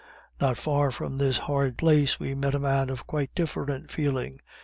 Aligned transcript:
Not 0.39 0.57
far 0.57 0.89
from 0.89 1.19
this 1.19 1.37
hard 1.37 1.77
place, 1.77 2.19
we 2.19 2.33
met 2.33 2.55
a 2.55 2.59
man 2.59 2.89
of 2.89 3.05
quite 3.05 3.29
a 3.33 3.35
different 3.35 3.91
feeling. 3.91 4.41